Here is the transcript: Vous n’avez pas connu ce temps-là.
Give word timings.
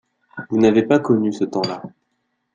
Vous 0.49 0.57
n’avez 0.57 0.81
pas 0.81 0.97
connu 0.97 1.31
ce 1.31 1.43
temps-là. 1.43 1.83